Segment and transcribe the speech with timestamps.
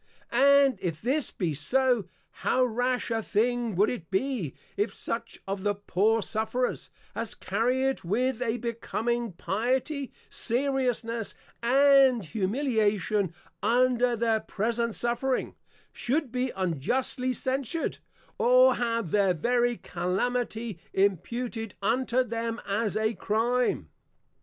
[0.31, 2.09] And if this be so,
[2.41, 7.83] How Rash a thing would it be, if such of the poor Sufferers, as carry
[7.83, 15.53] it with a Becoming Piety, Seriousness, and Humiliation under their present Suffering,
[15.93, 17.99] should be unjustly Censured;
[18.39, 23.91] or have their very Calamity imputed unto them as a Crime?